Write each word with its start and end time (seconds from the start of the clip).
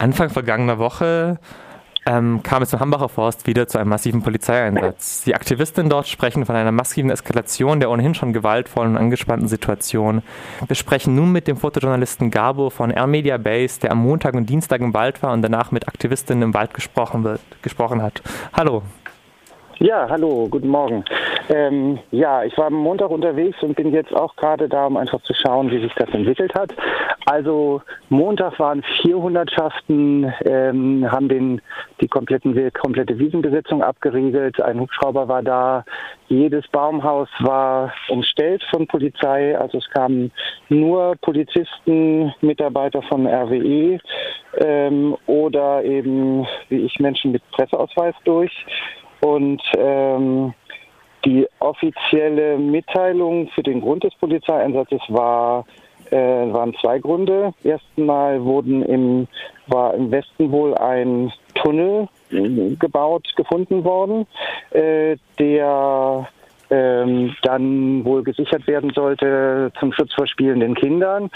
Anfang 0.00 0.30
vergangener 0.30 0.78
Woche 0.78 1.38
ähm, 2.06 2.42
kam 2.42 2.62
es 2.62 2.72
im 2.72 2.80
Hambacher 2.80 3.10
Forst 3.10 3.46
wieder 3.46 3.68
zu 3.68 3.76
einem 3.76 3.90
massiven 3.90 4.22
Polizeieinsatz. 4.22 5.24
Die 5.24 5.34
Aktivistinnen 5.34 5.90
dort 5.90 6.08
sprechen 6.08 6.46
von 6.46 6.56
einer 6.56 6.72
massiven 6.72 7.10
Eskalation 7.10 7.80
der 7.80 7.90
ohnehin 7.90 8.14
schon 8.14 8.32
gewaltvollen 8.32 8.92
und 8.92 8.96
angespannten 8.96 9.46
Situation. 9.46 10.22
Wir 10.66 10.76
sprechen 10.76 11.14
nun 11.14 11.32
mit 11.32 11.46
dem 11.46 11.58
Fotojournalisten 11.58 12.30
Gabo 12.30 12.70
von 12.70 12.90
Air 12.90 13.06
Media 13.06 13.36
Base, 13.36 13.78
der 13.80 13.92
am 13.92 13.98
Montag 13.98 14.32
und 14.34 14.48
Dienstag 14.48 14.80
im 14.80 14.94
Wald 14.94 15.22
war 15.22 15.34
und 15.34 15.42
danach 15.42 15.70
mit 15.70 15.86
Aktivistinnen 15.86 16.44
im 16.44 16.54
Wald 16.54 16.72
gesprochen, 16.72 17.22
wird, 17.22 17.42
gesprochen 17.60 18.00
hat. 18.00 18.22
Hallo. 18.54 18.82
Ja, 19.82 20.06
hallo, 20.10 20.46
guten 20.50 20.68
Morgen. 20.68 21.06
Ähm, 21.48 21.98
ja, 22.10 22.44
ich 22.44 22.54
war 22.58 22.66
am 22.66 22.74
Montag 22.74 23.08
unterwegs 23.08 23.62
und 23.62 23.76
bin 23.76 23.94
jetzt 23.94 24.14
auch 24.14 24.36
gerade 24.36 24.68
da, 24.68 24.84
um 24.84 24.98
einfach 24.98 25.22
zu 25.22 25.32
schauen, 25.32 25.70
wie 25.70 25.80
sich 25.80 25.94
das 25.94 26.10
entwickelt 26.10 26.52
hat. 26.54 26.74
Also 27.24 27.80
Montag 28.10 28.58
waren 28.58 28.82
vier 29.00 29.16
Hundertschaften, 29.16 30.30
ähm, 30.44 31.10
haben 31.10 31.30
den, 31.30 31.62
die 31.98 32.08
kompletten, 32.08 32.70
komplette 32.74 33.18
Wiesenbesetzung 33.18 33.82
abgeriegelt. 33.82 34.60
Ein 34.60 34.80
Hubschrauber 34.80 35.28
war 35.28 35.42
da. 35.42 35.86
Jedes 36.28 36.68
Baumhaus 36.68 37.30
war 37.38 37.90
umstellt 38.10 38.62
von 38.70 38.86
Polizei. 38.86 39.58
Also 39.58 39.78
es 39.78 39.88
kamen 39.88 40.30
nur 40.68 41.16
Polizisten, 41.22 42.34
Mitarbeiter 42.42 43.00
von 43.00 43.26
RWE 43.26 43.98
ähm, 44.58 45.16
oder 45.26 45.82
eben, 45.84 46.46
wie 46.68 46.80
ich, 46.84 47.00
Menschen 47.00 47.32
mit 47.32 47.42
Presseausweis 47.52 48.14
durch. 48.24 48.66
Und 49.20 49.62
ähm, 49.76 50.54
die 51.24 51.46
offizielle 51.58 52.58
Mitteilung 52.58 53.48
für 53.48 53.62
den 53.62 53.80
Grund 53.80 54.04
des 54.04 54.14
Polizeieinsatzes 54.14 55.02
war, 55.08 55.66
äh, 56.10 56.16
waren 56.16 56.74
zwei 56.80 56.98
Gründe. 56.98 57.52
Erstmal 57.62 58.42
wurden 58.42 58.82
im, 58.82 59.28
war 59.66 59.94
im 59.94 60.10
Westen 60.10 60.50
wohl 60.50 60.74
ein 60.74 61.32
Tunnel 61.54 62.08
gebaut, 62.30 63.28
gefunden 63.36 63.84
worden, 63.84 64.26
äh, 64.70 65.16
der 65.38 66.28
ähm, 66.70 67.34
dann 67.42 68.04
wohl 68.04 68.22
gesichert 68.22 68.66
werden 68.66 68.92
sollte 68.94 69.72
zum 69.78 69.92
Schutz 69.92 70.14
vor 70.14 70.26
spielenden 70.26 70.74
Kindern. 70.74 71.30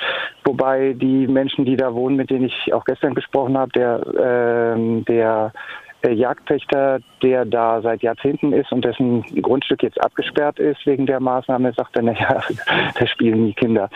Wobei 0.45 0.93
die 0.93 1.27
Menschen, 1.27 1.65
die 1.65 1.77
da 1.77 1.93
wohnen, 1.93 2.17
mit 2.17 2.31
denen 2.31 2.47
ich 2.47 2.73
auch 2.73 2.85
gestern 2.85 3.15
gesprochen 3.15 3.59
habe, 3.59 3.73
der, 3.73 4.77
äh, 4.77 5.03
der 5.03 5.53
Jagdpächter, 6.13 7.01
der 7.23 7.45
da 7.45 7.81
seit 7.81 8.03
Jahrzehnten 8.03 8.53
ist 8.53 8.71
und 8.73 8.85
dessen 8.85 9.23
Grundstück 9.41 9.83
jetzt 9.83 10.03
abgesperrt 10.03 10.59
ist 10.59 10.85
wegen 10.87 11.07
der 11.07 11.21
Maßnahme, 11.21 11.73
sagt 11.73 11.97
er, 11.97 12.03
naja, 12.03 12.43
da 12.99 13.07
spielen 13.07 13.45
nie 13.45 13.55
Kinder. 13.55 13.89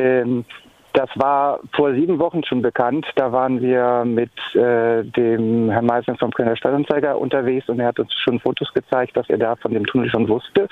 Ähm, 0.00 0.44
das 0.92 1.08
war 1.14 1.60
vor 1.74 1.94
sieben 1.94 2.18
Wochen 2.18 2.44
schon 2.44 2.60
bekannt. 2.60 3.06
Da 3.16 3.32
waren 3.32 3.62
wir 3.62 4.04
mit 4.04 4.30
äh, 4.54 5.02
dem 5.04 5.70
Herrn 5.70 5.86
Meisner 5.86 6.16
vom 6.16 6.32
Kölner 6.32 6.56
Stadtanzeiger 6.56 7.18
unterwegs 7.18 7.68
und 7.68 7.80
er 7.80 7.86
hat 7.86 7.98
uns 7.98 8.12
schon 8.12 8.40
Fotos 8.40 8.72
gezeigt, 8.74 9.16
dass 9.16 9.28
er 9.30 9.38
da 9.38 9.56
von 9.56 9.72
dem 9.72 9.86
Tunnel 9.86 10.10
schon 10.10 10.28
wusste. 10.28 10.68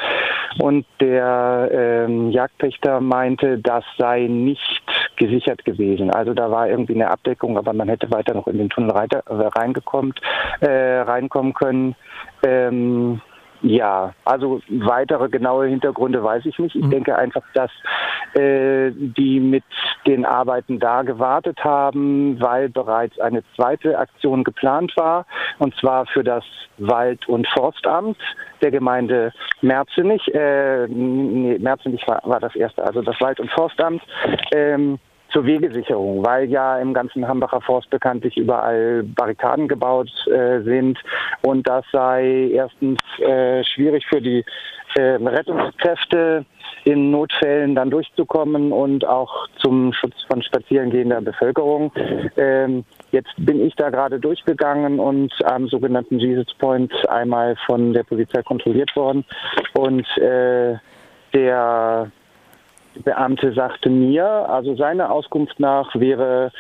Und 0.59 0.85
der 1.01 1.71
ähm, 1.73 2.31
Jagdpächter 2.31 3.01
meinte, 3.01 3.59
das 3.59 3.85
sei 3.97 4.27
nicht 4.29 5.00
gesichert 5.21 5.65
gewesen. 5.67 6.11
Also 6.11 6.33
da 6.33 6.51
war 6.51 6.69
irgendwie 6.69 6.95
eine 6.95 7.11
Abdeckung, 7.11 7.59
aber 7.59 7.75
man 7.75 7.89
hätte 7.89 8.11
weiter 8.11 8.35
noch 8.35 8.47
in 8.49 8.57
den 8.59 8.71
Tunnel 8.71 8.91
äh, 8.91 9.47
reingekommen, 9.49 10.15
äh, 10.61 11.01
reinkommen 11.01 11.53
können. 11.53 11.95
Ähm, 12.45 13.21
ja, 13.63 14.15
also 14.25 14.63
weitere 14.69 15.29
genaue 15.29 15.67
Hintergründe 15.67 16.25
weiß 16.25 16.47
ich 16.47 16.59
nicht. 16.59 16.75
Ich 16.75 16.85
mhm. 16.85 16.91
denke 16.91 17.17
einfach, 17.17 17.43
dass 17.53 17.71
äh, 18.35 18.91
die 18.93 19.39
mit 19.39 19.65
den 20.07 20.25
Arbeiten 20.25 20.79
da 20.79 21.03
gewartet 21.03 21.63
haben, 21.63 22.41
weil 22.41 22.71
bereits 22.71 23.19
eine 23.21 23.43
zweite 23.55 23.99
Aktion 23.99 24.45
geplant 24.45 24.97
war, 24.97 25.27
und 25.59 25.75
zwar 25.77 26.07
für 26.07 26.25
das 26.25 26.45
Wald- 26.79 27.29
und 27.29 27.47
Forstamt 27.49 28.17
der 28.63 28.71
Gemeinde 28.71 29.33
Merzenich. 29.61 30.27
Äh, 30.35 30.87
nee, 30.89 31.59
Merzenich 31.59 32.07
war, 32.09 32.23
war 32.25 32.41
das 32.41 32.57
erste, 32.57 32.83
also 32.83 33.03
das 33.03 33.21
Wald- 33.21 33.41
und 33.41 33.51
Forstamt. 33.51 34.03
Ähm, 34.55 34.99
zur 35.33 35.47
Wegesicherung, 35.47 36.25
weil 36.25 36.49
ja 36.49 36.79
im 36.79 36.95
ganzen 36.95 37.27
Hambacher 37.27 37.61
Forst 37.61 37.91
bekanntlich 37.91 38.37
überall 38.37 39.03
Barrikaden 39.05 39.69
gebaut 39.69 40.11
äh, 40.27 40.61
sind 40.63 40.99
und 41.43 41.69
das 41.69 41.85
sei 41.93 42.51
erstens 42.53 42.99
äh, 43.21 43.63
schwierig 43.65 44.05
für 44.09 44.21
die 44.21 44.45
äh, 44.97 45.17
Rettungskräfte 45.17 46.45
in 46.85 47.11
Notfällen 47.11 47.75
dann 47.75 47.91
durchzukommen 47.91 48.73
und 48.73 49.07
auch 49.07 49.49
zum 49.59 49.93
Schutz 49.93 50.15
von 50.29 50.43
spazierengehender 50.43 51.21
Bevölkerung. 51.21 51.93
Ähm, 52.37 52.85
jetzt 53.13 53.33
bin 53.37 53.65
ich 53.65 53.75
da 53.77 53.91
gerade 53.91 54.19
durchgegangen 54.19 54.99
und 54.99 55.33
am 55.45 55.69
sogenannten 55.69 56.19
Jesus 56.19 56.53
Point 56.55 56.93
einmal 57.09 57.57
von 57.67 57.93
der 57.93 58.03
Polizei 58.03 58.43
kontrolliert 58.43 58.95
worden 58.97 59.25
und 59.75 60.07
äh, 60.19 60.77
der 61.35 62.11
Beamte 63.05 63.53
sagte 63.53 63.89
mir, 63.89 64.25
also 64.27 64.75
seiner 64.77 65.11
Auskunft 65.11 65.61
nach 65.61 65.95
wäre 65.95 66.51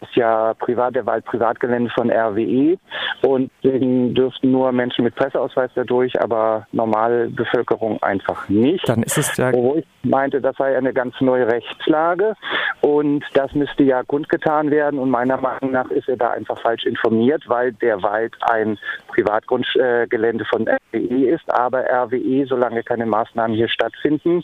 ist 0.00 0.16
ja 0.16 0.54
privat, 0.54 0.94
der 0.94 1.06
Wald 1.06 1.24
Privatgelände 1.24 1.90
von 1.90 2.10
RWE 2.10 2.78
und 3.22 3.50
deswegen 3.62 4.14
dürften 4.14 4.50
nur 4.50 4.72
Menschen 4.72 5.04
mit 5.04 5.14
Presseausweis 5.14 5.70
dadurch, 5.74 6.20
aber 6.20 6.66
normale 6.72 7.28
Bevölkerung 7.28 8.02
einfach 8.02 8.48
nicht. 8.48 8.88
Dann 8.88 9.02
ist 9.02 9.18
es 9.18 9.36
ja. 9.36 9.52
Wo 9.52 9.76
ich 9.76 9.86
meinte, 10.02 10.40
das 10.40 10.56
sei 10.56 10.76
eine 10.76 10.92
ganz 10.92 11.20
neue 11.20 11.46
Rechtslage 11.46 12.34
und 12.80 13.24
das 13.34 13.54
müsste 13.54 13.82
ja 13.82 14.02
kundgetan 14.02 14.70
werden 14.70 14.98
und 14.98 15.10
meiner 15.10 15.36
Meinung 15.36 15.72
nach 15.72 15.90
ist 15.90 16.08
er 16.08 16.16
da 16.16 16.30
einfach 16.30 16.58
falsch 16.60 16.84
informiert, 16.84 17.44
weil 17.46 17.72
der 17.74 18.02
Wald 18.02 18.34
ein 18.40 18.78
Privatgrundgelände 19.10 20.44
von 20.44 20.68
RWE 20.68 21.28
ist, 21.28 21.50
aber 21.52 21.84
RWE, 21.84 22.46
solange 22.46 22.82
keine 22.82 23.06
Maßnahmen 23.06 23.56
hier 23.56 23.68
stattfinden, 23.68 24.42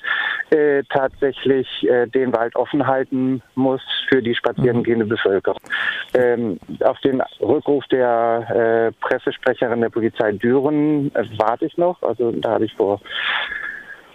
äh, 0.51 0.83
tatsächlich 0.91 1.89
äh, 1.89 2.07
den 2.07 2.33
Wald 2.35 2.57
offen 2.57 2.87
halten 2.87 3.43
muss 3.55 3.83
für 4.09 4.23
die 4.23 4.35
spazierengehende 4.35 5.05
mhm. 5.05 5.11
Bevölkerung. 5.11 5.61
Ähm, 6.15 6.59
auf 6.85 6.99
den 7.01 7.23
Rückruf 7.41 7.85
der 7.87 8.93
äh, 8.93 8.93
Pressesprecherin 9.01 9.81
der 9.81 9.91
Polizei 9.91 10.33
Düren 10.33 11.15
äh, 11.15 11.25
warte 11.39 11.67
ich 11.67 11.77
noch. 11.77 12.03
Also 12.03 12.33
da 12.33 12.53
habe 12.53 12.65
ich 12.65 12.75
vor 12.75 13.01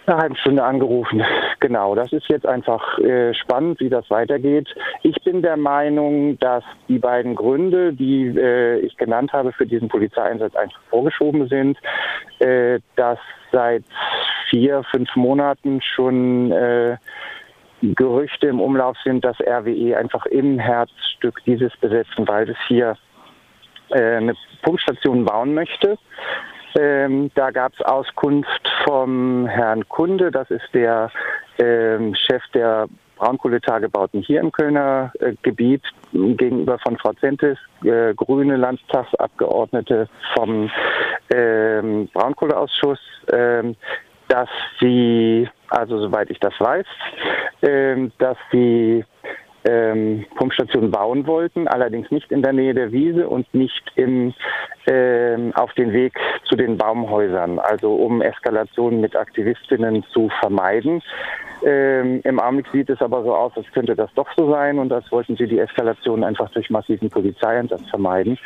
einer 0.06 0.18
halben 0.18 0.36
Stunde 0.36 0.64
angerufen. 0.64 1.22
Genau, 1.60 1.94
das 1.94 2.12
ist 2.12 2.28
jetzt 2.28 2.46
einfach 2.46 2.98
äh, 2.98 3.32
spannend, 3.34 3.80
wie 3.80 3.88
das 3.88 4.10
weitergeht. 4.10 4.68
Ich 5.02 5.16
bin 5.22 5.42
der 5.42 5.56
Meinung, 5.56 6.38
dass 6.38 6.64
die 6.88 6.98
beiden 6.98 7.34
Gründe, 7.34 7.92
die 7.92 8.26
äh, 8.26 8.80
ich 8.80 8.96
genannt 8.96 9.32
habe 9.32 9.52
für 9.52 9.66
diesen 9.66 9.88
Polizeieinsatz 9.88 10.54
einfach 10.56 10.80
vorgeschoben 10.90 11.48
sind, 11.48 11.78
äh, 12.40 12.80
dass 12.96 13.18
seit 13.52 13.84
vier, 14.50 14.82
fünf 14.90 15.14
Monaten 15.14 15.80
schon 15.80 16.50
äh, 16.52 16.96
Gerüchte 17.82 18.46
im 18.46 18.60
Umlauf 18.60 18.96
sind, 19.04 19.24
dass 19.24 19.40
RWE 19.40 19.96
einfach 19.96 20.26
im 20.26 20.58
Herzstück 20.58 21.42
dieses 21.46 21.76
besetzten 21.78 22.28
Waldes 22.28 22.56
hier 22.68 22.96
äh, 23.90 24.16
eine 24.16 24.34
Pumpstation 24.62 25.24
bauen 25.24 25.54
möchte. 25.54 25.98
Ähm, 26.78 27.30
da 27.34 27.50
gab 27.50 27.74
es 27.74 27.82
Auskunft 27.82 28.71
vom 28.84 29.46
Herrn 29.46 29.88
Kunde, 29.88 30.30
das 30.30 30.50
ist 30.50 30.68
der 30.72 31.10
ähm, 31.58 32.14
Chef 32.14 32.42
der 32.54 32.88
Braunkohletagebauten 33.16 34.20
hier 34.20 34.40
im 34.40 34.50
Kölner 34.50 35.12
äh, 35.20 35.34
Gebiet, 35.42 35.82
gegenüber 36.12 36.78
von 36.80 36.98
Frau 36.98 37.12
Zentes, 37.14 37.58
äh, 37.84 38.14
grüne 38.14 38.56
Landtagsabgeordnete 38.56 40.08
vom 40.34 40.70
ähm, 41.32 42.08
Braunkohleausschuss, 42.12 42.98
ähm, 43.32 43.76
dass 44.28 44.48
sie, 44.80 45.48
also 45.68 45.98
soweit 45.98 46.30
ich 46.30 46.40
das 46.40 46.54
weiß, 46.58 46.86
ähm, 47.62 48.12
dass 48.18 48.36
sie 48.50 49.04
ähm, 49.64 50.24
Pumpstationen 50.36 50.90
bauen 50.90 51.26
wollten, 51.26 51.68
allerdings 51.68 52.10
nicht 52.10 52.30
in 52.32 52.42
der 52.42 52.52
Nähe 52.52 52.74
der 52.74 52.92
Wiese 52.92 53.28
und 53.28 53.52
nicht 53.54 53.82
im, 53.96 54.34
ähm, 54.86 55.52
auf 55.54 55.72
den 55.74 55.92
Weg 55.92 56.14
zu 56.44 56.56
den 56.56 56.76
Baumhäusern, 56.76 57.58
also 57.58 57.94
um 57.94 58.22
Eskalationen 58.22 59.00
mit 59.00 59.16
Aktivistinnen 59.16 60.04
zu 60.12 60.30
vermeiden. 60.40 61.02
Ähm, 61.64 62.20
Im 62.24 62.40
Augenblick 62.40 62.66
sieht 62.72 62.90
es 62.90 63.00
aber 63.00 63.22
so 63.22 63.34
aus, 63.34 63.52
als 63.56 63.66
könnte 63.72 63.94
das 63.94 64.10
doch 64.14 64.26
so 64.36 64.50
sein 64.50 64.78
und 64.78 64.92
als 64.92 65.10
wollten 65.12 65.36
sie 65.36 65.46
die 65.46 65.58
Eskalation 65.58 66.24
einfach 66.24 66.50
durch 66.50 66.70
massiven 66.70 67.08
Polizeieinsatz 67.08 67.82
vermeiden. 67.88 68.38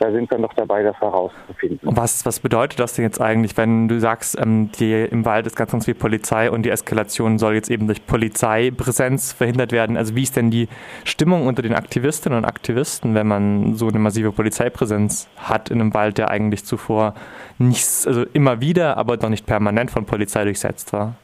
Da 0.00 0.10
sind 0.10 0.30
wir 0.30 0.38
noch 0.38 0.52
dabei, 0.54 0.82
das 0.82 0.96
herauszufinden. 1.00 1.78
Was, 1.82 2.26
was 2.26 2.40
bedeutet 2.40 2.80
das 2.80 2.94
denn 2.94 3.04
jetzt 3.04 3.20
eigentlich, 3.20 3.56
wenn 3.56 3.88
du 3.88 4.00
sagst, 4.00 4.38
ähm, 4.40 4.70
die, 4.78 4.92
im 4.92 5.24
Wald 5.24 5.46
ist 5.46 5.56
ganz, 5.56 5.72
ganz 5.72 5.84
viel 5.84 5.94
Polizei 5.94 6.50
und 6.50 6.64
die 6.64 6.70
Eskalation 6.70 7.38
soll 7.38 7.54
jetzt 7.54 7.70
eben 7.70 7.86
durch 7.86 8.06
Polizeipräsenz 8.06 9.32
verhindert 9.32 9.72
werden? 9.72 9.96
Also 9.96 10.16
wie 10.16 10.22
ist 10.22 10.36
denn 10.36 10.50
die 10.50 10.68
Stimmung 11.04 11.46
unter 11.46 11.62
den 11.62 11.74
Aktivistinnen 11.74 12.38
und 12.38 12.44
Aktivisten, 12.44 13.14
wenn 13.14 13.26
man 13.26 13.74
so 13.74 13.88
eine 13.88 13.98
massive 13.98 14.32
Polizeipräsenz 14.32 15.28
hat 15.36 15.70
in 15.70 15.80
einem 15.80 15.94
Wald, 15.94 16.18
der 16.18 16.30
eigentlich 16.30 16.64
zuvor 16.64 17.14
nicht, 17.58 17.86
also 18.06 18.24
immer 18.32 18.60
wieder, 18.60 18.96
aber 18.96 19.16
doch 19.16 19.28
nicht 19.28 19.46
permanent 19.46 19.90
von 19.90 20.06
Polizei 20.06 20.44
durchsetzt 20.44 20.92
war? 20.92 21.14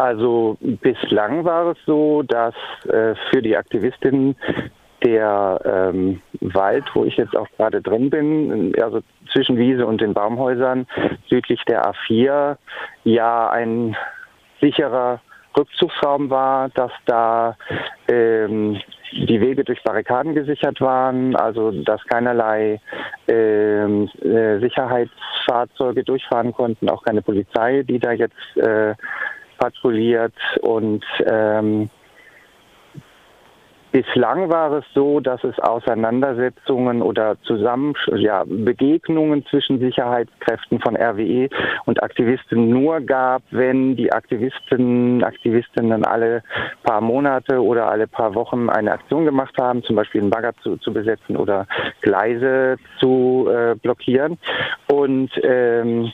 Also 0.00 0.56
bislang 0.60 1.44
war 1.44 1.72
es 1.72 1.78
so, 1.84 2.22
dass 2.22 2.54
äh, 2.88 3.14
für 3.30 3.42
die 3.42 3.54
Aktivistinnen 3.54 4.34
der 5.04 5.60
ähm, 5.92 6.22
Wald, 6.40 6.84
wo 6.94 7.04
ich 7.04 7.18
jetzt 7.18 7.36
auch 7.36 7.46
gerade 7.58 7.82
drin 7.82 8.08
bin, 8.08 8.72
also 8.82 9.00
zwischen 9.30 9.58
Wiese 9.58 9.84
und 9.84 10.00
den 10.00 10.14
Baumhäusern 10.14 10.86
südlich 11.28 11.62
der 11.68 11.84
A4, 11.84 12.56
ja 13.04 13.50
ein 13.50 13.94
sicherer 14.62 15.20
Rückzugsraum 15.54 16.30
war, 16.30 16.70
dass 16.70 16.92
da 17.04 17.56
ähm, 18.08 18.80
die 19.12 19.40
Wege 19.40 19.64
durch 19.64 19.82
Barrikaden 19.82 20.34
gesichert 20.34 20.80
waren, 20.80 21.36
also 21.36 21.72
dass 21.72 22.02
keinerlei 22.06 22.80
ähm, 23.28 24.08
äh, 24.22 24.60
Sicherheitsfahrzeuge 24.60 26.04
durchfahren 26.04 26.54
konnten, 26.54 26.88
auch 26.88 27.02
keine 27.02 27.20
Polizei, 27.20 27.82
die 27.82 27.98
da 27.98 28.12
jetzt 28.12 28.56
äh, 28.56 28.94
patrouilliert 29.60 30.34
und 30.62 31.04
ähm, 31.26 31.90
Bislang 33.92 34.48
war 34.50 34.70
es 34.72 34.84
so, 34.94 35.18
dass 35.18 35.42
es 35.42 35.58
Auseinandersetzungen 35.58 37.02
oder 37.02 37.36
zusammen 37.42 37.94
ja, 38.14 38.44
Begegnungen 38.46 39.44
zwischen 39.46 39.80
Sicherheitskräften 39.80 40.80
von 40.80 40.96
RWE 40.96 41.48
und 41.86 42.00
Aktivisten 42.00 42.70
nur 42.70 43.00
gab, 43.00 43.42
wenn 43.50 43.96
die 43.96 44.12
Aktivisten, 44.12 45.24
Aktivistinnen 45.24 46.04
alle 46.04 46.44
paar 46.84 47.00
Monate 47.00 47.60
oder 47.60 47.90
alle 47.90 48.06
paar 48.06 48.36
Wochen 48.36 48.70
eine 48.70 48.92
Aktion 48.92 49.24
gemacht 49.24 49.54
haben, 49.60 49.82
zum 49.82 49.96
Beispiel 49.96 50.20
einen 50.20 50.30
Bagger 50.30 50.52
zu, 50.62 50.76
zu 50.76 50.92
besetzen 50.92 51.36
oder 51.36 51.66
Gleise 52.00 52.76
zu 53.00 53.48
äh, 53.50 53.74
blockieren. 53.74 54.38
Und 54.88 55.32
ähm, 55.42 56.12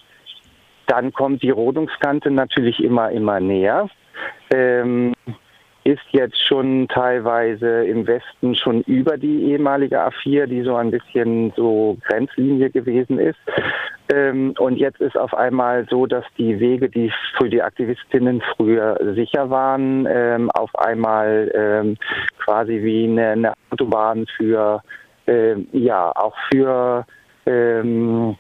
dann 0.87 1.13
kommt 1.13 1.43
die 1.43 1.51
Rodungskante 1.51 2.31
natürlich 2.31 2.83
immer, 2.83 3.11
immer 3.11 3.41
näher. 3.41 3.89
Ähm, 4.51 5.15
ist 5.87 6.03
jetzt 6.11 6.45
schon 6.45 6.89
teilweise 6.89 7.85
im 7.85 8.09
Westen 8.09 8.57
schon 8.57 8.83
über 8.83 9.17
die 9.17 9.53
ehemalige 9.53 10.05
A4, 10.05 10.47
die 10.47 10.63
so 10.63 10.75
ein 10.75 10.91
bisschen 10.91 11.53
so 11.55 11.97
Grenzlinie 12.09 12.71
gewesen 12.71 13.21
ist. 13.21 13.39
Ähm, 14.13 14.55
und 14.59 14.77
jetzt 14.77 15.01
ist 15.01 15.17
auf 15.17 15.33
einmal 15.33 15.87
so, 15.89 16.07
dass 16.07 16.25
die 16.39 16.59
Wege, 16.59 16.89
die 16.89 17.13
für 17.39 17.49
die 17.49 17.63
Aktivistinnen 17.63 18.43
früher 18.57 18.99
sicher 19.15 19.49
waren, 19.49 20.09
ähm, 20.11 20.51
auf 20.53 20.75
einmal 20.77 21.53
ähm, 21.55 21.97
quasi 22.45 22.83
wie 22.83 23.05
eine, 23.05 23.29
eine 23.29 23.53
Autobahn 23.71 24.27
für, 24.37 24.83
äh, 25.27 25.55
ja, 25.71 26.11
auch 26.17 26.35
für 26.51 27.07
ähm, 27.47 28.37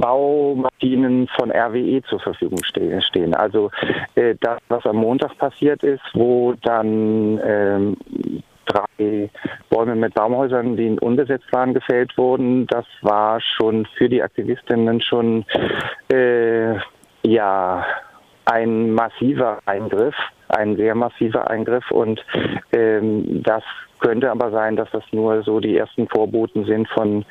Baumaschinen 0.00 1.28
von 1.36 1.50
RWE 1.50 2.02
zur 2.08 2.20
Verfügung 2.20 2.60
stehen. 2.64 3.34
Also 3.34 3.70
äh, 4.14 4.34
das, 4.40 4.58
was 4.68 4.84
am 4.86 4.96
Montag 4.96 5.36
passiert 5.38 5.82
ist, 5.82 6.02
wo 6.14 6.54
dann 6.62 7.40
ähm, 7.44 7.96
drei 8.66 9.30
Bäume 9.70 9.94
mit 9.94 10.14
Baumhäusern, 10.14 10.76
die 10.76 10.98
unbesetzt 11.00 11.52
waren, 11.52 11.74
gefällt 11.74 12.16
wurden, 12.16 12.66
das 12.66 12.86
war 13.02 13.40
schon 13.40 13.86
für 13.96 14.08
die 14.08 14.22
Aktivistinnen 14.22 15.00
schon 15.00 15.44
äh, 16.12 16.74
ja 17.22 17.84
ein 18.46 18.92
massiver 18.92 19.58
Eingriff, 19.66 20.14
ein 20.48 20.76
sehr 20.76 20.94
massiver 20.94 21.50
Eingriff 21.50 21.90
und 21.90 22.24
ähm, 22.72 23.42
das 23.42 23.62
könnte 24.04 24.30
aber 24.30 24.50
sein, 24.50 24.76
dass 24.76 24.90
das 24.90 25.02
nur 25.12 25.42
so 25.44 25.60
die 25.60 25.76
ersten 25.76 26.06
Vorboten 26.08 26.66
sind 26.66 26.86
von 26.88 27.24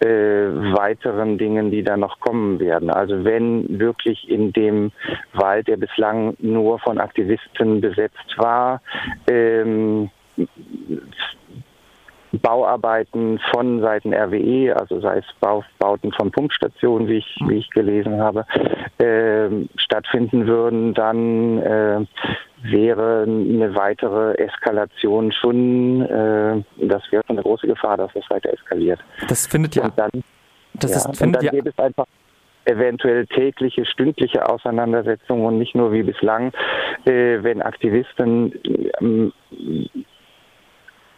äh, 0.00 0.06
weiteren 0.06 1.38
Dingen, 1.38 1.70
die 1.70 1.84
da 1.84 1.96
noch 1.96 2.18
kommen 2.18 2.58
werden. 2.58 2.90
Also 2.90 3.24
wenn 3.24 3.78
wirklich 3.78 4.28
in 4.28 4.52
dem 4.52 4.90
Wald, 5.34 5.68
der 5.68 5.76
bislang 5.76 6.34
nur 6.40 6.80
von 6.80 6.98
Aktivisten 6.98 7.80
besetzt 7.80 8.34
war, 8.38 8.82
ähm, 9.30 10.10
Bauarbeiten 12.46 13.40
von 13.50 13.80
Seiten 13.80 14.14
RWE, 14.14 14.76
also 14.76 15.00
sei 15.00 15.18
es 15.18 15.24
Bauten 15.80 16.12
von 16.12 16.30
Pumpstationen, 16.30 17.08
wie 17.08 17.16
ich, 17.16 17.36
wie 17.48 17.56
ich 17.56 17.70
gelesen 17.70 18.20
habe, 18.20 18.46
äh, 18.98 19.48
stattfinden 19.74 20.46
würden, 20.46 20.94
dann 20.94 21.58
äh, 21.58 22.06
wäre 22.62 23.24
eine 23.24 23.74
weitere 23.74 24.34
Eskalation 24.34 25.32
schon, 25.32 26.02
äh, 26.02 26.62
das 26.86 27.02
wäre 27.10 27.24
schon 27.26 27.36
eine 27.36 27.42
große 27.42 27.66
Gefahr, 27.66 27.96
dass 27.96 28.14
es 28.14 28.30
weiter 28.30 28.52
eskaliert. 28.52 29.00
Das 29.28 29.48
findet 29.48 29.74
ja. 29.74 29.86
Und 29.86 29.98
dann, 29.98 30.10
das 30.74 30.92
ja, 30.92 30.96
ist, 30.98 31.18
findet 31.18 31.20
und 31.20 31.32
dann 31.34 31.44
ja. 31.46 31.50
geht 31.50 31.66
es 31.66 31.78
einfach 31.80 32.06
eventuell 32.64 33.26
tägliche, 33.26 33.84
stündliche 33.86 34.48
Auseinandersetzungen 34.48 35.46
und 35.46 35.58
nicht 35.58 35.74
nur 35.74 35.92
wie 35.92 36.04
bislang, 36.04 36.52
äh, 37.06 37.42
wenn 37.42 37.60
Aktivisten 37.60 38.52
ähm, 39.00 39.32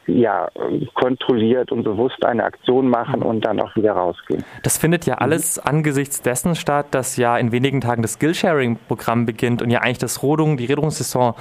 ja, 0.08 0.48
kontrolliert 0.94 1.70
und 1.70 1.84
bewusst 1.84 2.24
eine 2.24 2.44
Aktion 2.44 2.88
machen 2.88 3.22
und 3.22 3.44
dann 3.44 3.60
auch 3.60 3.74
wieder 3.76 3.92
rausgehen. 3.92 4.42
Das 4.62 4.78
findet 4.78 5.06
ja 5.06 5.16
alles 5.16 5.58
angesichts 5.58 6.22
dessen 6.22 6.54
statt, 6.54 6.86
dass 6.92 7.16
ja 7.16 7.36
in 7.36 7.52
wenigen 7.52 7.80
Tagen 7.80 8.02
das 8.02 8.14
Skillsharing-Programm 8.14 9.26
beginnt 9.26 9.62
und 9.62 9.70
ja 9.70 9.80
eigentlich 9.80 9.98
das 9.98 10.22
Rodung, 10.22 10.56
die 10.56 10.72
Rodungssaison 10.72 11.34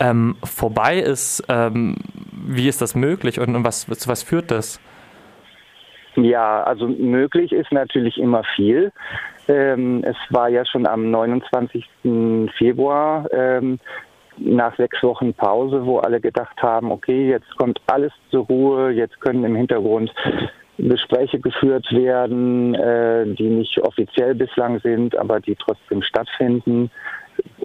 ähm, 0.00 0.36
vorbei 0.42 0.98
ist. 0.98 1.44
Ähm, 1.48 1.96
wie 2.32 2.68
ist 2.68 2.80
das 2.80 2.94
möglich 2.94 3.38
und, 3.38 3.54
und 3.54 3.64
was, 3.64 3.86
zu 3.86 4.08
was 4.08 4.22
führt 4.22 4.50
das? 4.50 4.80
Ja, 6.16 6.62
also 6.62 6.86
möglich 6.88 7.52
ist 7.52 7.72
natürlich 7.72 8.18
immer 8.18 8.42
viel. 8.56 8.92
Ähm, 9.48 10.02
es 10.04 10.16
war 10.30 10.48
ja 10.48 10.64
schon 10.64 10.86
am 10.86 11.10
29. 11.10 11.84
Februar 12.56 13.26
ähm, 13.32 13.78
nach 14.38 14.76
sechs 14.76 15.02
Wochen 15.02 15.32
Pause, 15.34 15.84
wo 15.84 15.98
alle 15.98 16.20
gedacht 16.20 16.60
haben, 16.62 16.90
okay, 16.90 17.28
jetzt 17.30 17.56
kommt 17.56 17.80
alles 17.86 18.12
zur 18.30 18.46
Ruhe, 18.46 18.90
jetzt 18.90 19.20
können 19.20 19.44
im 19.44 19.56
Hintergrund 19.56 20.12
Gespräche 20.78 21.38
geführt 21.38 21.86
werden, 21.92 22.74
äh, 22.74 23.26
die 23.26 23.48
nicht 23.48 23.78
offiziell 23.80 24.34
bislang 24.34 24.80
sind, 24.80 25.16
aber 25.16 25.40
die 25.40 25.54
trotzdem 25.56 26.02
stattfinden. 26.02 26.90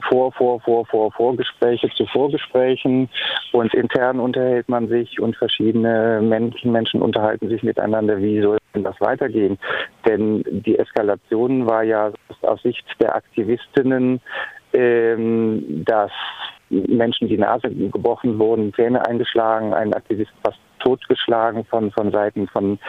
Vor, 0.09 0.31
vor, 0.31 0.59
vor, 0.61 0.85
vor, 0.87 1.11
Vorgespräche 1.11 1.89
zu 1.95 2.05
Vorgesprächen 2.07 3.07
und 3.51 3.73
intern 3.75 4.19
unterhält 4.19 4.67
man 4.67 4.87
sich 4.87 5.19
und 5.19 5.35
verschiedene 5.35 6.21
Menschen, 6.23 6.71
Menschen 6.71 7.01
unterhalten 7.01 7.49
sich 7.49 7.61
miteinander, 7.61 8.17
wie 8.19 8.41
soll 8.41 8.57
denn 8.73 8.83
das 8.83 8.99
weitergehen? 8.99 9.59
Denn 10.07 10.43
die 10.49 10.77
Eskalation 10.77 11.67
war 11.67 11.83
ja 11.83 12.11
aus 12.41 12.61
Sicht 12.63 12.85
der 12.99 13.15
Aktivistinnen, 13.15 14.21
ähm, 14.73 15.83
dass 15.85 16.11
Menschen 16.69 17.27
die 17.27 17.37
Nase 17.37 17.69
gebrochen 17.69 18.37
wurden, 18.39 18.73
Zähne 18.73 19.05
eingeschlagen, 19.07 19.73
ein 19.73 19.93
Aktivist 19.93 20.31
fast 20.43 20.59
totgeschlagen 20.79 21.65
von, 21.65 21.91
von 21.91 22.11
Seiten 22.11 22.47
von 22.47 22.79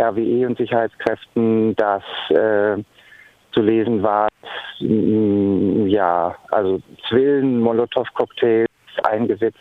RWE 0.00 0.46
und 0.46 0.58
Sicherheitskräften, 0.58 1.74
dass 1.76 2.02
äh, 2.30 2.82
zu 3.52 3.62
lesen 3.62 4.02
war, 4.02 4.28
mm, 4.80 5.86
ja, 5.86 6.36
also 6.50 6.80
Zwillen, 7.08 7.60
Molotow-Cocktails 7.60 8.68
eingesetzt 9.04 9.58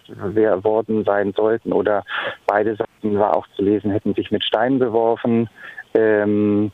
worden 0.63 1.04
sein 1.06 1.34
sollten 1.34 1.72
oder 1.72 2.04
beide 2.46 2.75
Seiten 2.75 3.18
war 3.18 3.36
auch 3.36 3.48
zu 3.56 3.63
lesen, 3.63 3.92
hätten 3.92 4.13
sich 4.13 4.32
mit 4.32 4.44
Steinen 4.44 4.80
beworfen. 4.80 5.50
Ähm, 5.94 6.72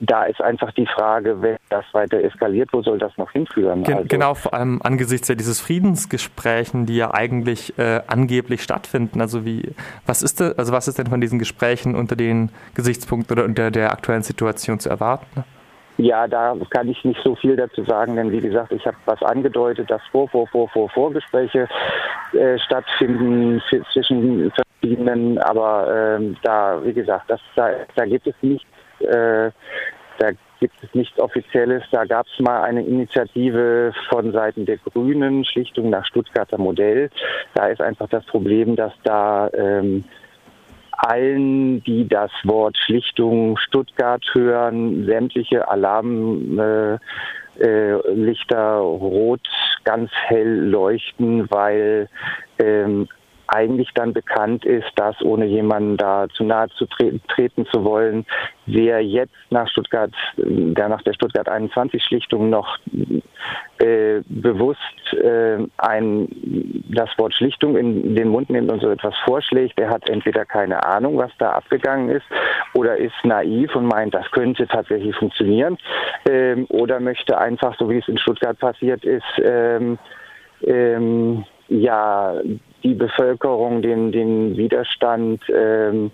da 0.00 0.24
ist 0.24 0.40
einfach 0.40 0.72
die 0.72 0.86
Frage, 0.86 1.42
wenn 1.42 1.56
das 1.70 1.84
weiter 1.92 2.22
eskaliert, 2.22 2.70
wo 2.72 2.82
soll 2.82 2.98
das 2.98 3.16
noch 3.16 3.30
hinführen? 3.32 3.82
Gen 3.82 3.96
also, 3.96 4.08
genau, 4.08 4.34
vor 4.34 4.54
allem 4.54 4.80
angesichts 4.82 5.28
ja 5.28 5.34
dieses 5.34 5.60
Friedensgesprächen, 5.60 6.86
die 6.86 6.96
ja 6.96 7.12
eigentlich 7.12 7.78
äh, 7.78 8.02
angeblich 8.06 8.62
stattfinden. 8.62 9.20
Also 9.20 9.44
wie, 9.44 9.74
was 10.06 10.22
ist 10.22 10.40
de, 10.40 10.54
also 10.56 10.72
was 10.72 10.88
ist 10.88 10.98
denn 10.98 11.08
von 11.08 11.20
diesen 11.20 11.38
Gesprächen 11.38 11.94
unter 11.94 12.16
den 12.16 12.50
Gesichtspunkten 12.74 13.36
oder 13.36 13.44
unter 13.44 13.70
der 13.70 13.92
aktuellen 13.92 14.22
Situation 14.22 14.78
zu 14.78 14.88
erwarten? 14.88 15.44
Ja, 15.96 16.28
da 16.28 16.54
kann 16.70 16.88
ich 16.88 17.04
nicht 17.04 17.20
so 17.24 17.34
viel 17.34 17.56
dazu 17.56 17.82
sagen, 17.82 18.14
denn 18.14 18.30
wie 18.30 18.40
gesagt, 18.40 18.70
ich 18.70 18.86
habe 18.86 18.96
was 19.06 19.20
angedeutet, 19.22 19.90
dass 19.90 20.00
vor, 20.12 20.28
vor, 20.28 20.46
vor, 20.46 20.68
vor 20.68 20.88
Vorgespräche 20.90 21.66
äh, 22.32 22.56
stattfinden 22.60 23.60
zwischen 23.92 24.52
verschiedenen, 24.52 25.38
aber 25.38 26.18
äh, 26.20 26.34
da, 26.44 26.78
wie 26.84 26.92
gesagt, 26.92 27.28
das, 27.28 27.40
da, 27.56 27.70
da 27.96 28.04
gibt 28.04 28.28
es 28.28 28.34
nichts 28.42 28.77
äh, 29.00 29.50
da 30.18 30.30
gibt 30.60 30.74
es 30.82 30.92
nichts 30.94 31.18
Offizielles. 31.18 31.84
Da 31.90 32.04
gab 32.04 32.26
es 32.26 32.40
mal 32.40 32.62
eine 32.62 32.82
Initiative 32.82 33.92
von 34.08 34.32
Seiten 34.32 34.66
der 34.66 34.78
Grünen, 34.78 35.44
Schlichtung 35.44 35.90
nach 35.90 36.04
Stuttgarter 36.04 36.58
Modell. 36.58 37.10
Da 37.54 37.68
ist 37.68 37.80
einfach 37.80 38.08
das 38.08 38.24
Problem, 38.26 38.74
dass 38.76 38.92
da 39.04 39.48
ähm, 39.54 40.04
allen, 40.92 41.82
die 41.84 42.08
das 42.08 42.32
Wort 42.42 42.76
Schlichtung 42.76 43.56
Stuttgart 43.56 44.24
hören, 44.32 45.06
sämtliche 45.06 45.68
Alarmlichter 45.68 46.98
äh, 47.60 48.18
äh, 48.50 48.78
rot 48.78 49.48
ganz 49.84 50.10
hell 50.26 50.68
leuchten, 50.68 51.48
weil 51.50 52.08
ähm, 52.58 53.08
eigentlich 53.48 53.90
dann 53.94 54.12
bekannt 54.12 54.64
ist, 54.64 54.88
dass 54.96 55.20
ohne 55.22 55.46
jemanden 55.46 55.96
da 55.96 56.28
zu 56.28 56.44
nahe 56.44 56.68
zu 56.70 56.86
treten, 56.86 57.20
treten 57.28 57.66
zu 57.66 57.84
wollen, 57.84 58.26
wer 58.66 59.02
jetzt 59.02 59.34
nach 59.50 59.68
Stuttgart, 59.68 60.12
der 60.36 60.88
nach 60.88 61.02
der 61.02 61.14
Stuttgart 61.14 61.48
21 61.48 62.02
Schlichtung 62.02 62.50
noch 62.50 62.78
äh, 63.78 64.20
bewusst 64.28 64.78
äh, 65.12 65.58
ein, 65.78 66.28
das 66.90 67.08
Wort 67.16 67.34
Schlichtung 67.34 67.76
in 67.76 68.14
den 68.14 68.28
Mund 68.28 68.50
nimmt 68.50 68.70
und 68.70 68.82
so 68.82 68.90
etwas 68.90 69.14
vorschlägt, 69.24 69.78
der 69.78 69.90
hat 69.90 70.08
entweder 70.08 70.44
keine 70.44 70.84
Ahnung, 70.84 71.16
was 71.16 71.30
da 71.38 71.52
abgegangen 71.52 72.10
ist, 72.10 72.26
oder 72.74 72.96
ist 72.96 73.14
naiv 73.24 73.74
und 73.74 73.86
meint, 73.86 74.14
das 74.14 74.30
könnte 74.30 74.66
tatsächlich 74.66 75.16
funktionieren, 75.16 75.78
ähm, 76.28 76.66
oder 76.68 77.00
möchte 77.00 77.38
einfach, 77.38 77.76
so 77.78 77.88
wie 77.88 77.98
es 77.98 78.08
in 78.08 78.18
Stuttgart 78.18 78.58
passiert 78.58 79.04
ist, 79.04 79.24
ähm, 79.42 79.98
ähm, 80.66 81.44
ja, 81.68 82.34
die 82.88 82.94
Bevölkerung, 82.94 83.82
den, 83.82 84.12
den 84.12 84.56
Widerstand 84.56 85.42
ähm, 85.54 86.10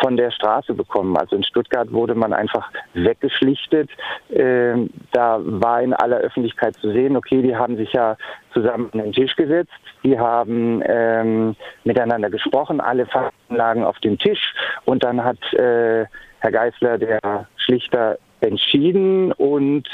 von 0.00 0.16
der 0.16 0.30
Straße 0.30 0.74
bekommen. 0.74 1.16
Also 1.16 1.36
in 1.36 1.44
Stuttgart 1.44 1.92
wurde 1.92 2.14
man 2.14 2.32
einfach 2.32 2.70
weggeschlichtet. 2.94 3.90
Ähm, 4.30 4.90
da 5.12 5.38
war 5.40 5.82
in 5.82 5.92
aller 5.92 6.18
Öffentlichkeit 6.18 6.74
zu 6.76 6.90
sehen, 6.92 7.16
okay, 7.16 7.42
die 7.42 7.54
haben 7.54 7.76
sich 7.76 7.92
ja 7.92 8.16
zusammen 8.52 8.90
an 8.92 9.00
den 9.00 9.12
Tisch 9.12 9.36
gesetzt, 9.36 9.72
die 10.02 10.18
haben 10.18 10.82
ähm, 10.86 11.54
miteinander 11.84 12.30
gesprochen, 12.30 12.80
alle 12.80 13.06
Fakten 13.06 13.54
lagen 13.54 13.84
auf 13.84 13.98
dem 14.00 14.18
Tisch 14.18 14.54
und 14.84 15.04
dann 15.04 15.22
hat 15.22 15.38
äh, 15.52 16.06
Herr 16.40 16.52
Geisler, 16.52 16.98
der 16.98 17.46
Schlichter, 17.56 18.18
entschieden 18.40 19.32
und 19.32 19.86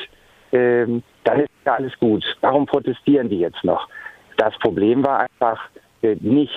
ähm, 0.53 1.03
dann 1.25 1.41
ist 1.41 1.51
ja 1.65 1.75
alles 1.75 1.99
gut. 1.99 2.25
Warum 2.41 2.65
protestieren 2.65 3.29
die 3.29 3.41
jetzt 3.41 3.65
noch? 3.65 3.89
Das 4.37 4.57
Problem 4.59 5.05
war 5.05 5.27
einfach 5.41 5.69
äh, 6.03 6.17
nichts 6.21 6.55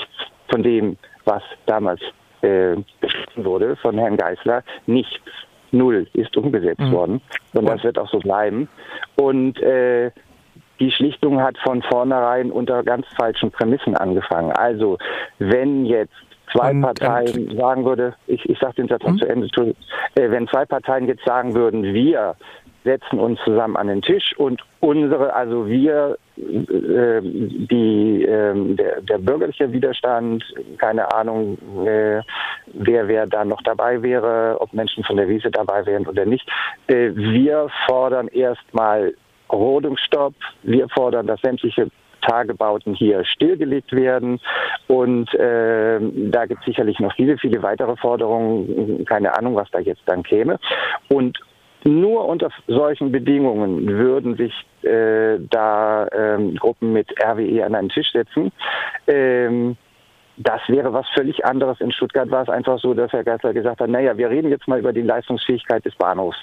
von 0.50 0.63
dem, 0.63 0.98
was 1.25 1.43
damals 1.65 2.01
äh, 2.41 2.75
beschlossen 3.01 3.46
wurde 3.46 3.75
von 3.75 3.98
Herrn 3.98 4.17
Geisler, 4.17 4.63
nichts, 4.88 5.19
null 5.72 6.08
ist 6.13 6.36
umgesetzt 6.36 6.79
mhm. 6.79 6.91
worden. 6.91 7.22
Und 7.53 7.65
das 7.67 7.84
wird 7.84 8.00
auch 8.00 8.10
so 8.10 8.19
bleiben. 8.19 8.67
Und 9.15 9.62
äh, 9.62 10.12
die 10.79 10.91
Schlichtung 10.91 11.41
hat 11.41 11.58
von 11.60 11.81
vornherein 11.84 12.51
unter 12.51 12.84
ganz 12.84 13.05
falschen 13.17 13.51
Prämissen 13.51 13.96
angefangen. 13.96 14.51
Also 14.51 14.98
wenn 15.38 15.86
jetzt 15.86 16.13
zwei 16.51 16.72
und, 16.72 16.81
Parteien 16.81 17.50
und, 17.50 17.58
sagen 17.58 17.86
würde, 17.86 18.15
ich, 18.27 18.50
ich 18.50 18.58
sage 18.60 18.75
den 18.75 18.88
Satz 18.88 19.03
noch 19.03 19.12
hm? 19.12 19.19
zu 19.19 19.25
Ende, 19.27 19.75
äh, 20.15 20.31
wenn 20.31 20.48
zwei 20.48 20.65
Parteien 20.65 21.08
jetzt 21.08 21.25
sagen 21.25 21.53
würden, 21.53 21.84
wir 21.84 22.36
setzen 22.84 23.19
uns 23.19 23.39
zusammen 23.43 23.75
an 23.75 23.88
den 23.88 24.01
Tisch 24.01 24.34
und 24.38 24.63
unsere, 24.79 25.33
also 25.33 25.67
wir, 25.67 26.17
äh, 26.38 27.21
die, 27.21 28.24
äh, 28.24 28.75
der, 28.75 29.01
der, 29.01 29.17
bürgerliche 29.17 29.71
Widerstand, 29.71 30.43
keine 30.77 31.13
Ahnung, 31.13 31.57
äh, 31.86 32.21
wer 32.74 33.07
wer 33.07 33.27
da 33.27 33.43
noch 33.43 33.62
dabei 33.63 34.01
wäre, 34.01 34.57
ob 34.59 34.74
Menschen 34.74 35.03
von 35.03 35.17
der 35.17 35.27
Wiese 35.27 35.51
dabei 35.51 35.86
wären 35.86 36.07
oder 36.07 36.25
nicht. 36.25 36.48
Äh, 36.88 37.12
wir 37.13 37.69
fordern 37.88 38.27
erstmal 38.29 39.13
Rodungsstopp, 39.51 40.36
wir 40.63 40.88
fordern, 40.89 41.27
dass 41.27 41.41
sämtliche 41.41 41.89
Tagebauten 42.21 42.93
hier 42.93 43.24
stillgelegt 43.25 43.91
werden. 43.93 44.39
Und 44.88 45.33
äh, 45.33 46.00
da 46.31 46.45
gibt 46.45 46.62
es 46.62 46.65
sicherlich 46.65 47.00
noch 47.00 47.13
viele, 47.15 47.38
viele 47.38 47.62
weitere 47.63 47.95
Forderungen. 47.95 49.05
Keine 49.05 49.36
Ahnung, 49.38 49.55
was 49.55 49.69
da 49.71 49.79
jetzt 49.79 50.01
dann 50.05 50.24
käme. 50.24 50.59
Und 51.09 51.39
nur 51.83 52.25
unter 52.25 52.50
solchen 52.67 53.12
Bedingungen 53.12 53.88
würden 53.88 54.36
sich 54.36 54.53
äh, 54.83 55.39
da 55.50 56.07
ähm, 56.12 56.55
Gruppen 56.55 56.93
mit 56.93 57.12
RWE 57.24 57.65
an 57.65 57.75
einen 57.75 57.89
Tisch 57.89 58.12
setzen. 58.12 58.51
Ähm, 59.07 59.77
das 60.39 60.62
wäre 60.67 60.93
was 60.93 61.05
völlig 61.09 61.45
anderes. 61.45 61.81
In 61.81 61.91
Stuttgart 61.91 62.31
war 62.31 62.43
es 62.43 62.50
einfach 62.50 62.79
so, 62.79 62.93
dass 62.93 63.12
Herr 63.12 63.25
Geisler 63.25 63.53
gesagt 63.53 63.81
hat, 63.81 63.89
naja, 63.89 64.17
wir 64.17 64.29
reden 64.29 64.50
jetzt 64.50 64.69
mal 64.69 64.79
über 64.79 64.93
die 64.93 65.01
Leistungsfähigkeit 65.01 65.83
des 65.83 65.95
Bahnhofs 65.95 66.38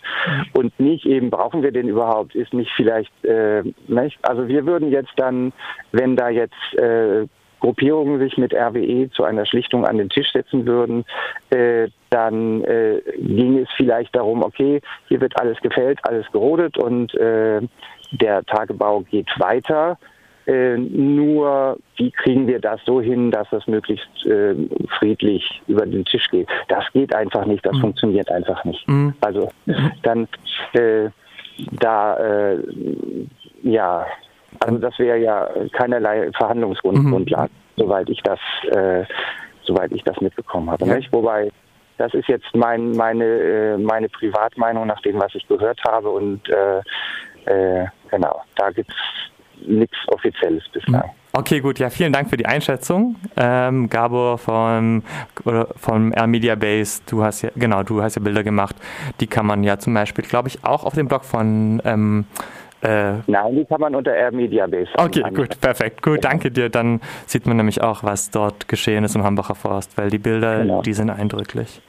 und 0.52 0.78
nicht 0.78 1.06
eben, 1.06 1.30
brauchen 1.30 1.62
wir 1.62 1.72
den 1.72 1.88
überhaupt, 1.88 2.34
ist 2.34 2.52
nicht 2.52 2.70
vielleicht, 2.76 3.12
äh, 3.24 3.62
nicht? 3.88 4.18
also 4.22 4.48
wir 4.48 4.66
würden 4.66 4.90
jetzt 4.90 5.12
dann, 5.16 5.52
wenn 5.92 6.14
da 6.14 6.28
jetzt 6.28 6.74
äh, 6.74 7.26
Gruppierungen 7.60 8.20
sich 8.20 8.36
mit 8.36 8.54
RWE 8.54 9.08
zu 9.10 9.24
einer 9.24 9.46
Schlichtung 9.46 9.86
an 9.86 9.96
den 9.96 10.10
Tisch 10.10 10.30
setzen 10.30 10.66
würden, 10.66 11.06
äh, 11.48 11.88
dann 12.10 12.62
äh, 12.64 13.00
ging 13.18 13.58
es 13.58 13.68
vielleicht 13.76 14.14
darum, 14.14 14.42
okay, 14.42 14.80
hier 15.08 15.20
wird 15.20 15.38
alles 15.40 15.60
gefällt, 15.60 15.98
alles 16.04 16.30
gerodet 16.32 16.78
und 16.78 17.14
äh, 17.14 17.60
der 18.12 18.44
Tagebau 18.44 19.00
geht 19.00 19.28
weiter. 19.38 19.98
Äh, 20.46 20.76
nur 20.76 21.78
wie 21.96 22.12
kriegen 22.12 22.46
wir 22.46 22.60
das 22.60 22.80
so 22.84 23.00
hin, 23.00 23.32
dass 23.32 23.48
das 23.50 23.66
möglichst 23.66 24.08
äh, 24.26 24.54
friedlich 24.98 25.60
über 25.66 25.84
den 25.84 26.04
Tisch 26.04 26.28
geht? 26.30 26.48
Das 26.68 26.84
geht 26.92 27.12
einfach 27.14 27.46
nicht, 27.46 27.66
das 27.66 27.74
mhm. 27.74 27.80
funktioniert 27.80 28.30
einfach 28.30 28.64
nicht. 28.64 28.86
Mhm. 28.88 29.14
Also 29.20 29.48
dann 30.02 30.28
äh, 30.74 31.08
da 31.72 32.16
äh, 32.16 32.58
ja 33.62 34.06
also 34.60 34.78
das 34.78 34.98
wäre 34.98 35.18
ja 35.18 35.48
keinerlei 35.72 36.30
Verhandlungsgrundlage, 36.36 37.50
mhm. 37.50 37.82
soweit 37.82 38.08
ich 38.08 38.22
das, 38.22 38.38
äh, 38.70 39.04
soweit 39.64 39.92
ich 39.92 40.02
das 40.04 40.20
mitbekommen 40.20 40.70
habe. 40.70 40.86
Ja. 40.86 40.98
Wobei 41.10 41.50
das 41.98 42.12
ist 42.14 42.28
jetzt 42.28 42.54
mein, 42.54 42.92
meine, 42.92 43.24
äh, 43.24 43.78
meine 43.78 44.08
Privatmeinung 44.08 44.86
nach 44.86 45.00
dem, 45.02 45.18
was 45.18 45.34
ich 45.34 45.46
gehört 45.48 45.80
habe 45.86 46.10
und 46.10 46.40
äh, 46.48 46.78
äh, 47.46 47.86
genau, 48.10 48.42
da 48.56 48.70
gibt 48.70 48.90
es 48.90 49.66
nichts 49.66 49.96
Offizielles 50.08 50.64
bislang. 50.72 51.10
Okay, 51.32 51.60
gut. 51.60 51.78
Ja, 51.78 51.90
vielen 51.90 52.14
Dank 52.14 52.30
für 52.30 52.38
die 52.38 52.46
Einschätzung. 52.46 53.16
Ähm, 53.36 53.90
Gabor 53.90 54.38
vom, 54.38 55.02
vom 55.76 56.12
Air 56.14 56.26
Media 56.26 56.54
Base, 56.54 57.02
du 57.06 57.22
hast 57.22 57.42
ja, 57.42 57.50
genau, 57.54 57.82
du 57.82 58.02
hast 58.02 58.16
ja 58.16 58.22
Bilder 58.22 58.42
gemacht. 58.42 58.74
Die 59.20 59.26
kann 59.26 59.44
man 59.44 59.62
ja 59.62 59.78
zum 59.78 59.92
Beispiel, 59.92 60.24
glaube 60.24 60.48
ich, 60.48 60.64
auch 60.64 60.84
auf 60.84 60.94
dem 60.94 61.08
Blog 61.08 61.24
von 61.24 61.82
ähm, 61.84 62.24
äh, 62.82 63.14
Nein, 63.26 63.56
die 63.56 63.64
kann 63.64 63.80
man 63.80 63.94
unter 63.94 64.14
Air 64.14 64.32
Media 64.32 64.66
Base. 64.66 64.90
Okay, 64.96 65.22
gut, 65.34 65.60
perfekt. 65.60 66.02
Gut, 66.02 66.24
danke 66.24 66.50
dir. 66.50 66.68
Dann 66.68 67.00
sieht 67.26 67.46
man 67.46 67.56
nämlich 67.56 67.82
auch, 67.82 68.02
was 68.02 68.30
dort 68.30 68.68
geschehen 68.68 69.04
ist 69.04 69.16
im 69.16 69.24
Hambacher 69.24 69.54
Forst, 69.54 69.96
weil 69.96 70.10
die 70.10 70.18
Bilder, 70.18 70.60
genau. 70.60 70.82
die 70.82 70.92
sind 70.92 71.10
eindrücklich. 71.10 71.80